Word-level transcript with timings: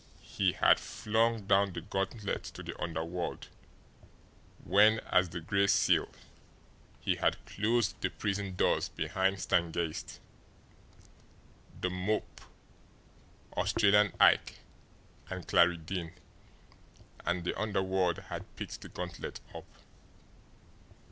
He 0.23 0.53
had 0.53 0.79
flung 0.79 1.45
down 1.45 1.73
the 1.73 1.81
gauntlet 1.81 2.45
to 2.55 2.63
the 2.63 2.75
underworld 2.81 3.49
when, 4.63 4.99
as 5.01 5.29
the 5.29 5.39
Gray 5.41 5.67
Seal, 5.67 6.09
he 6.99 7.17
had 7.17 7.37
closed 7.45 8.01
the 8.01 8.09
prison 8.09 8.55
doors 8.55 8.89
behind 8.89 9.39
Stangeist, 9.39 10.19
The 11.81 11.91
Mope, 11.91 12.41
Australian 13.55 14.11
Ike, 14.19 14.61
and 15.29 15.47
Clarie 15.47 15.77
Deane, 15.77 16.13
and 17.23 17.43
the 17.43 17.53
underworld 17.55 18.17
had 18.29 18.45
picked 18.55 18.81
the 18.81 18.89
gauntlet 18.89 19.39
up. 19.53 19.67